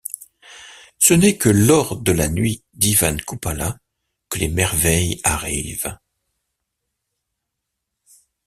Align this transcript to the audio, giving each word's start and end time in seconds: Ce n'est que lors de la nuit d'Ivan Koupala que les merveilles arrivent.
Ce 0.97 1.13
n'est 1.13 1.37
que 1.37 1.49
lors 1.49 1.95
de 1.95 2.11
la 2.11 2.27
nuit 2.27 2.63
d'Ivan 2.73 3.17
Koupala 3.23 3.77
que 4.29 4.39
les 4.39 4.47
merveilles 4.47 5.21
arrivent. 5.23 5.95